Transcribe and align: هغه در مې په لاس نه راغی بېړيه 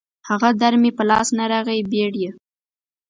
هغه 0.29 0.49
در 0.61 0.73
مې 0.81 0.91
په 0.97 1.03
لاس 1.09 1.27
نه 1.37 1.45
راغی 1.51 1.81
بېړيه 1.91 2.31